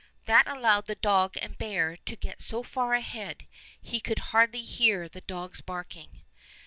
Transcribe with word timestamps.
That 0.25 0.47
allowed 0.47 0.87
the 0.87 0.95
dog 0.95 1.37
and 1.37 1.55
bear 1.55 1.95
to 1.95 2.15
get 2.15 2.41
so 2.41 2.63
far 2.63 2.95
ahead 2.95 3.45
he 3.79 3.99
could 3.99 4.17
hardly 4.33 4.63
hear 4.63 5.07
the 5.07 5.21
dog's 5.21 5.61
barking. 5.61 6.23